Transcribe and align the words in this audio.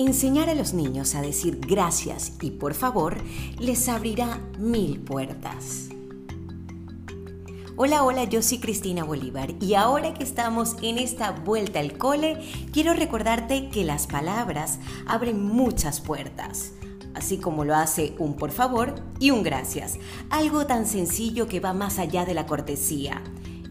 Enseñar 0.00 0.48
a 0.48 0.54
los 0.54 0.72
niños 0.72 1.14
a 1.14 1.20
decir 1.20 1.60
gracias 1.60 2.32
y 2.40 2.52
por 2.52 2.72
favor 2.72 3.18
les 3.58 3.86
abrirá 3.86 4.40
mil 4.58 4.98
puertas. 4.98 5.90
Hola, 7.76 8.02
hola, 8.02 8.24
yo 8.24 8.40
soy 8.40 8.60
Cristina 8.60 9.04
Bolívar 9.04 9.50
y 9.60 9.74
ahora 9.74 10.14
que 10.14 10.24
estamos 10.24 10.76
en 10.80 10.96
esta 10.96 11.32
vuelta 11.32 11.80
al 11.80 11.98
cole, 11.98 12.38
quiero 12.72 12.94
recordarte 12.94 13.68
que 13.68 13.84
las 13.84 14.06
palabras 14.06 14.78
abren 15.04 15.42
muchas 15.42 16.00
puertas, 16.00 16.72
así 17.12 17.36
como 17.36 17.66
lo 17.66 17.76
hace 17.76 18.14
un 18.18 18.36
por 18.36 18.52
favor 18.52 18.94
y 19.18 19.32
un 19.32 19.42
gracias, 19.42 19.98
algo 20.30 20.64
tan 20.64 20.86
sencillo 20.86 21.46
que 21.46 21.60
va 21.60 21.74
más 21.74 21.98
allá 21.98 22.24
de 22.24 22.32
la 22.32 22.46
cortesía. 22.46 23.22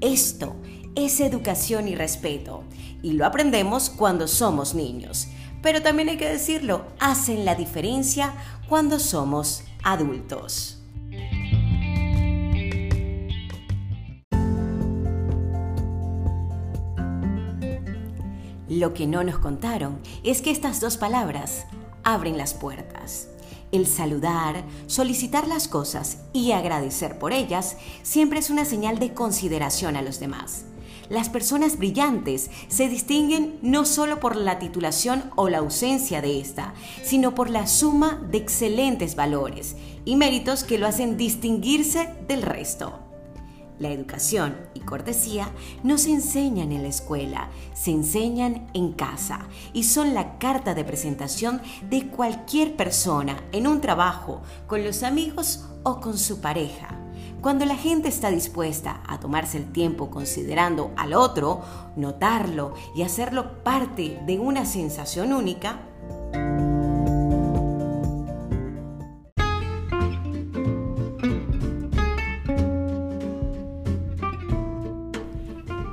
Esto 0.00 0.54
es 0.94 1.18
educación 1.18 1.88
y 1.88 1.96
respeto 1.96 2.62
y 3.02 3.14
lo 3.14 3.26
aprendemos 3.26 3.90
cuando 3.90 4.28
somos 4.28 4.76
niños 4.76 5.26
pero 5.62 5.80
también 5.80 6.08
hay 6.08 6.16
que 6.16 6.28
decirlo, 6.28 6.84
hacen 6.98 7.44
la 7.44 7.54
diferencia 7.54 8.34
cuando 8.68 8.98
somos 8.98 9.64
adultos. 9.82 10.78
Lo 18.68 18.94
que 18.94 19.06
no 19.06 19.22
nos 19.22 19.38
contaron 19.38 20.00
es 20.24 20.40
que 20.40 20.50
estas 20.50 20.80
dos 20.80 20.96
palabras 20.96 21.66
abren 22.04 22.38
las 22.38 22.54
puertas. 22.54 23.28
El 23.70 23.86
saludar, 23.86 24.64
solicitar 24.86 25.46
las 25.46 25.68
cosas 25.68 26.18
y 26.32 26.52
agradecer 26.52 27.18
por 27.18 27.32
ellas 27.32 27.76
siempre 28.02 28.38
es 28.38 28.50
una 28.50 28.64
señal 28.64 28.98
de 28.98 29.14
consideración 29.14 29.96
a 29.96 30.02
los 30.02 30.20
demás. 30.20 30.64
Las 31.12 31.28
personas 31.28 31.76
brillantes 31.76 32.50
se 32.68 32.88
distinguen 32.88 33.58
no 33.60 33.84
solo 33.84 34.18
por 34.18 34.34
la 34.34 34.58
titulación 34.58 35.24
o 35.36 35.50
la 35.50 35.58
ausencia 35.58 36.22
de 36.22 36.40
esta, 36.40 36.72
sino 37.04 37.34
por 37.34 37.50
la 37.50 37.66
suma 37.66 38.26
de 38.30 38.38
excelentes 38.38 39.14
valores 39.14 39.76
y 40.06 40.16
méritos 40.16 40.64
que 40.64 40.78
lo 40.78 40.86
hacen 40.86 41.18
distinguirse 41.18 42.08
del 42.26 42.40
resto. 42.40 42.98
La 43.78 43.90
educación 43.90 44.56
y 44.72 44.80
cortesía 44.80 45.50
no 45.82 45.98
se 45.98 46.12
enseñan 46.12 46.72
en 46.72 46.80
la 46.80 46.88
escuela, 46.88 47.50
se 47.74 47.90
enseñan 47.90 48.70
en 48.72 48.92
casa 48.92 49.48
y 49.74 49.84
son 49.84 50.14
la 50.14 50.38
carta 50.38 50.72
de 50.72 50.84
presentación 50.84 51.60
de 51.90 52.06
cualquier 52.06 52.74
persona 52.74 53.36
en 53.52 53.66
un 53.66 53.82
trabajo, 53.82 54.40
con 54.66 54.82
los 54.82 55.02
amigos 55.02 55.66
o 55.82 56.00
con 56.00 56.16
su 56.16 56.40
pareja. 56.40 57.01
Cuando 57.42 57.64
la 57.64 57.74
gente 57.74 58.08
está 58.08 58.30
dispuesta 58.30 59.02
a 59.04 59.18
tomarse 59.18 59.58
el 59.58 59.72
tiempo 59.72 60.10
considerando 60.10 60.92
al 60.96 61.12
otro, 61.12 61.60
notarlo 61.96 62.74
y 62.94 63.02
hacerlo 63.02 63.64
parte 63.64 64.20
de 64.24 64.38
una 64.38 64.64
sensación 64.64 65.32
única, 65.32 65.80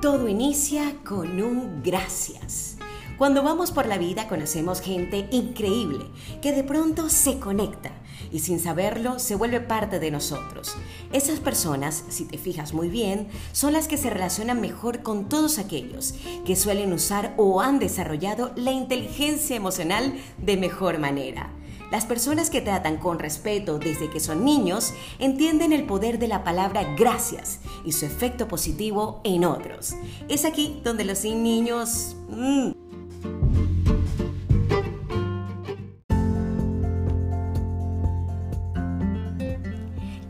todo 0.03 0.27
inicia 0.27 0.97
con 1.03 1.41
un 1.41 1.81
gracias. 1.81 2.77
Cuando 3.17 3.41
vamos 3.41 3.71
por 3.71 3.87
la 3.87 3.97
vida 3.97 4.27
conocemos 4.27 4.81
gente 4.81 5.27
increíble 5.31 6.05
que 6.43 6.51
de 6.51 6.63
pronto 6.63 7.09
se 7.09 7.39
conecta 7.39 7.98
y 8.31 8.39
sin 8.39 8.59
saberlo 8.59 9.19
se 9.19 9.35
vuelve 9.35 9.59
parte 9.61 9.99
de 9.99 10.11
nosotros. 10.11 10.75
Esas 11.13 11.39
personas, 11.39 12.03
si 12.09 12.25
te 12.25 12.37
fijas 12.37 12.73
muy 12.73 12.89
bien, 12.89 13.27
son 13.51 13.73
las 13.73 13.87
que 13.87 13.97
se 13.97 14.09
relacionan 14.09 14.61
mejor 14.61 15.01
con 15.01 15.29
todos 15.29 15.59
aquellos 15.59 16.13
que 16.45 16.55
suelen 16.55 16.93
usar 16.93 17.33
o 17.37 17.61
han 17.61 17.79
desarrollado 17.79 18.51
la 18.55 18.71
inteligencia 18.71 19.55
emocional 19.55 20.13
de 20.37 20.57
mejor 20.57 20.99
manera. 20.99 21.53
Las 21.91 22.05
personas 22.05 22.51
que 22.51 22.61
tratan 22.61 22.97
con 22.97 23.17
respeto 23.17 23.79
desde 23.79 24.09
que 24.09 24.19
son 24.19 24.45
niños 24.45 24.93
entienden 25.17 25.73
el 25.73 25.85
poder 25.85 26.19
de 26.19 26.27
la 26.27 26.43
palabra 26.43 26.95
gracias 26.95 27.59
y 27.83 27.93
su 27.93 28.05
efecto 28.05 28.47
positivo 28.47 29.21
en 29.23 29.43
otros. 29.43 29.95
Es 30.27 30.45
aquí 30.45 30.79
donde 30.83 31.05
los 31.05 31.23
niños... 31.23 32.15
Mm, 32.29 32.88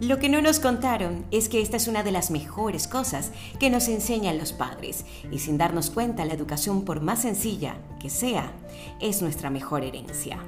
Lo 0.09 0.17
que 0.17 0.27
no 0.27 0.41
nos 0.41 0.59
contaron 0.59 1.27
es 1.29 1.49
que 1.49 1.61
esta 1.61 1.77
es 1.77 1.87
una 1.87 2.01
de 2.01 2.11
las 2.11 2.31
mejores 2.31 2.87
cosas 2.87 3.31
que 3.59 3.69
nos 3.69 3.87
enseñan 3.87 4.39
los 4.39 4.53
padres 4.53 5.05
y 5.31 5.37
sin 5.37 5.59
darnos 5.59 5.91
cuenta 5.91 6.25
la 6.25 6.33
educación 6.33 6.83
por 6.83 6.99
más 6.99 7.21
sencilla 7.21 7.75
que 7.99 8.09
sea, 8.09 8.51
es 8.99 9.21
nuestra 9.21 9.51
mejor 9.51 9.83
herencia. 9.83 10.39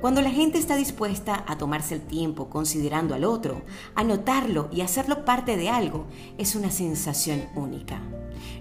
Cuando 0.00 0.22
la 0.22 0.30
gente 0.30 0.58
está 0.58 0.76
dispuesta 0.76 1.44
a 1.48 1.58
tomarse 1.58 1.96
el 1.96 2.02
tiempo 2.02 2.48
considerando 2.48 3.16
al 3.16 3.24
otro, 3.24 3.62
a 3.96 4.04
notarlo 4.04 4.68
y 4.70 4.82
hacerlo 4.82 5.24
parte 5.24 5.56
de 5.56 5.70
algo, 5.70 6.06
es 6.38 6.54
una 6.54 6.70
sensación 6.70 7.48
única. 7.56 8.00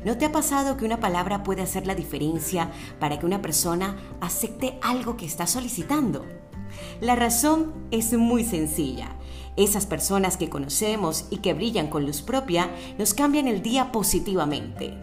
¿No 0.03 0.17
te 0.17 0.25
ha 0.25 0.31
pasado 0.31 0.77
que 0.77 0.85
una 0.85 0.99
palabra 0.99 1.43
puede 1.43 1.61
hacer 1.61 1.85
la 1.85 1.93
diferencia 1.93 2.71
para 2.99 3.19
que 3.19 3.27
una 3.27 3.43
persona 3.43 3.97
acepte 4.19 4.79
algo 4.81 5.15
que 5.15 5.27
está 5.27 5.45
solicitando? 5.45 6.25
La 7.01 7.15
razón 7.15 7.73
es 7.91 8.13
muy 8.13 8.43
sencilla 8.43 9.15
esas 9.55 9.85
personas 9.85 10.37
que 10.37 10.49
conocemos 10.49 11.25
y 11.29 11.37
que 11.37 11.53
brillan 11.53 11.87
con 11.87 12.05
luz 12.05 12.21
propia 12.21 12.69
nos 12.97 13.13
cambian 13.13 13.47
el 13.47 13.61
día 13.61 13.91
positivamente. 13.91 14.97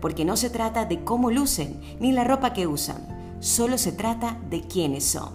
Porque 0.00 0.24
no 0.24 0.36
se 0.36 0.48
trata 0.48 0.86
de 0.86 1.04
cómo 1.04 1.30
lucen 1.30 1.80
ni 2.00 2.12
la 2.12 2.24
ropa 2.24 2.54
que 2.54 2.66
usan, 2.66 3.36
solo 3.40 3.76
se 3.76 3.92
trata 3.92 4.38
de 4.48 4.62
quiénes 4.62 5.04
son. 5.04 5.34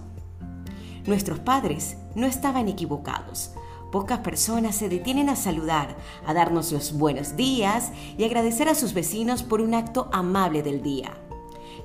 Nuestros 1.06 1.38
padres 1.38 1.96
no 2.16 2.26
estaban 2.26 2.68
equivocados. 2.68 3.52
Pocas 3.92 4.18
personas 4.18 4.74
se 4.74 4.88
detienen 4.88 5.28
a 5.28 5.36
saludar, 5.36 5.96
a 6.26 6.34
darnos 6.34 6.72
los 6.72 6.98
buenos 6.98 7.36
días 7.36 7.92
y 8.18 8.24
agradecer 8.24 8.68
a 8.68 8.74
sus 8.74 8.94
vecinos 8.94 9.44
por 9.44 9.60
un 9.60 9.74
acto 9.74 10.08
amable 10.12 10.64
del 10.64 10.82
día. 10.82 11.12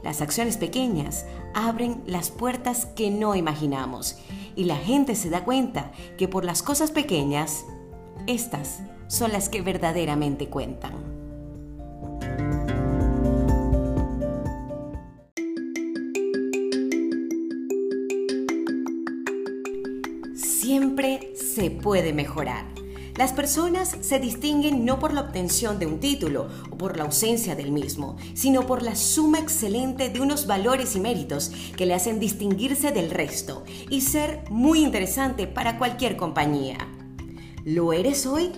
Las 0.03 0.21
acciones 0.21 0.57
pequeñas 0.57 1.25
abren 1.53 2.03
las 2.07 2.31
puertas 2.31 2.85
que 2.85 3.11
no 3.11 3.35
imaginamos 3.35 4.17
y 4.55 4.65
la 4.65 4.75
gente 4.75 5.15
se 5.15 5.29
da 5.29 5.43
cuenta 5.43 5.91
que 6.17 6.27
por 6.27 6.43
las 6.43 6.63
cosas 6.63 6.91
pequeñas, 6.91 7.65
estas 8.27 8.79
son 9.07 9.31
las 9.31 9.49
que 9.49 9.61
verdaderamente 9.61 10.47
cuentan. 10.47 11.11
Siempre 20.35 21.33
se 21.35 21.69
puede 21.69 22.13
mejorar. 22.13 22.80
Las 23.21 23.33
personas 23.33 23.97
se 24.01 24.17
distinguen 24.17 24.83
no 24.83 24.97
por 24.97 25.13
la 25.13 25.21
obtención 25.21 25.77
de 25.77 25.85
un 25.85 25.99
título 25.99 26.49
o 26.71 26.75
por 26.75 26.97
la 26.97 27.03
ausencia 27.03 27.53
del 27.53 27.71
mismo, 27.71 28.17
sino 28.33 28.65
por 28.65 28.81
la 28.81 28.95
suma 28.95 29.37
excelente 29.37 30.09
de 30.09 30.21
unos 30.21 30.47
valores 30.47 30.95
y 30.95 30.99
méritos 30.99 31.51
que 31.77 31.85
le 31.85 31.93
hacen 31.93 32.19
distinguirse 32.19 32.91
del 32.91 33.11
resto 33.11 33.63
y 33.91 34.01
ser 34.01 34.41
muy 34.49 34.81
interesante 34.81 35.45
para 35.45 35.77
cualquier 35.77 36.17
compañía. 36.17 36.79
¿Lo 37.63 37.93
eres 37.93 38.25
hoy? 38.25 38.53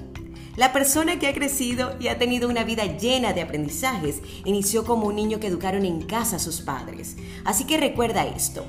La 0.55 0.71
persona 0.71 1.19
que 1.19 1.27
ha 1.27 1.33
crecido 1.33 1.97
y 1.99 2.07
ha 2.07 2.17
tenido 2.17 2.47
una 2.47 2.63
vida 2.63 2.85
llena 2.85 3.33
de 3.33 3.41
aprendizajes 3.41 4.21
inició 4.45 4.85
como 4.85 5.07
un 5.07 5.17
niño 5.17 5.41
que 5.41 5.47
educaron 5.47 5.83
en 5.83 6.03
casa 6.03 6.39
sus 6.39 6.61
padres. 6.61 7.17
Así 7.43 7.65
que 7.65 7.75
recuerda 7.75 8.25
esto. 8.25 8.65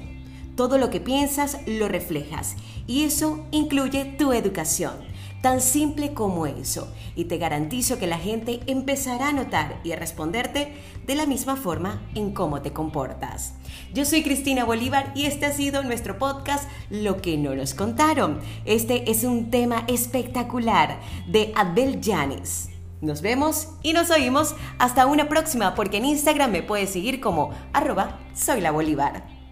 Todo 0.56 0.76
lo 0.76 0.90
que 0.90 0.98
piensas 0.98 1.58
lo 1.66 1.86
reflejas 1.86 2.56
y 2.88 3.04
eso 3.04 3.46
incluye 3.52 4.04
tu 4.18 4.32
educación. 4.32 5.13
Tan 5.44 5.60
simple 5.60 6.14
como 6.14 6.46
eso. 6.46 6.88
Y 7.14 7.26
te 7.26 7.36
garantizo 7.36 7.98
que 7.98 8.06
la 8.06 8.16
gente 8.16 8.60
empezará 8.66 9.28
a 9.28 9.32
notar 9.34 9.78
y 9.84 9.92
a 9.92 9.96
responderte 9.96 10.72
de 11.06 11.14
la 11.14 11.26
misma 11.26 11.54
forma 11.54 12.00
en 12.14 12.32
cómo 12.32 12.62
te 12.62 12.72
comportas. 12.72 13.52
Yo 13.92 14.06
soy 14.06 14.22
Cristina 14.22 14.64
Bolívar 14.64 15.12
y 15.14 15.26
este 15.26 15.44
ha 15.44 15.52
sido 15.52 15.82
nuestro 15.82 16.18
podcast 16.18 16.66
Lo 16.88 17.20
que 17.20 17.36
no 17.36 17.54
nos 17.54 17.74
contaron. 17.74 18.40
Este 18.64 19.10
es 19.10 19.22
un 19.22 19.50
tema 19.50 19.84
espectacular 19.86 20.98
de 21.28 21.52
Abel 21.56 22.00
Janis. 22.02 22.70
Nos 23.02 23.20
vemos 23.20 23.68
y 23.82 23.92
nos 23.92 24.08
oímos 24.08 24.54
hasta 24.78 25.04
una 25.04 25.28
próxima 25.28 25.74
porque 25.74 25.98
en 25.98 26.06
Instagram 26.06 26.52
me 26.52 26.62
puedes 26.62 26.88
seguir 26.88 27.20
como 27.20 27.50
arroba 27.74 28.18
soy 28.34 28.62
la 28.62 28.70
Bolívar. 28.70 29.43